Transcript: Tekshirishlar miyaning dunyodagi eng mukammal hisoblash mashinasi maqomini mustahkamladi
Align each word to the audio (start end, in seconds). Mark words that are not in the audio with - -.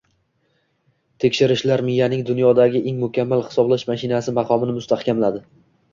Tekshirishlar 1.23 1.83
miyaning 1.89 2.23
dunyodagi 2.29 2.81
eng 2.93 2.97
mukammal 3.03 3.45
hisoblash 3.51 3.87
mashinasi 3.93 4.35
maqomini 4.39 4.79
mustahkamladi 4.79 5.45